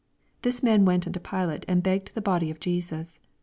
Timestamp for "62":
0.41-0.41